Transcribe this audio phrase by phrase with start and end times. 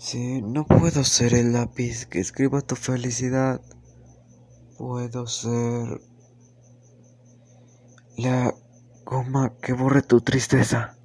[0.00, 3.60] Si no puedo ser el lápiz que escriba tu felicidad,
[4.78, 6.00] puedo ser
[8.16, 8.54] la
[9.04, 10.96] goma que borre tu tristeza.